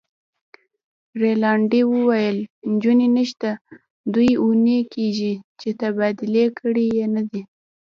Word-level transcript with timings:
رینالډي 1.21 1.81
وویل: 1.93 2.37
نجونې 2.71 3.07
نشته، 3.17 3.49
دوې 4.13 4.31
اونۍ 4.41 4.79
کیږي 4.93 5.33
چي 5.59 5.69
تبدیلي 5.81 6.45
کړي 6.59 6.85
يې 6.97 7.05
نه 7.15 7.21
دي. 7.29 7.41